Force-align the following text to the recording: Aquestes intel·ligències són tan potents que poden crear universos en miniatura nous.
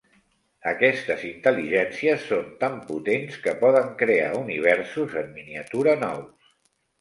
Aquestes 0.69 1.25
intel·ligències 1.27 2.25
són 2.29 2.47
tan 2.63 2.79
potents 2.87 3.37
que 3.45 3.53
poden 3.65 3.93
crear 4.01 4.33
universos 4.41 5.15
en 5.23 5.31
miniatura 5.37 5.97
nous. 6.07 6.51